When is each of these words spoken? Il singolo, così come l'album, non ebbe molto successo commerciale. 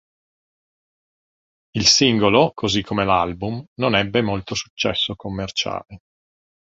Il 1.77 1.85
singolo, 1.85 2.53
così 2.55 2.81
come 2.81 3.05
l'album, 3.05 3.63
non 3.75 3.93
ebbe 3.95 4.23
molto 4.23 4.55
successo 4.55 5.13
commerciale. 5.13 5.99